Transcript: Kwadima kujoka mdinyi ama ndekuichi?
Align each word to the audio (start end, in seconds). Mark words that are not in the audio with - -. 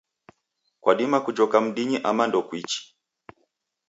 Kwadima 0.81 1.17
kujoka 1.25 1.57
mdinyi 1.65 1.97
ama 2.09 2.23
ndekuichi? 2.27 2.81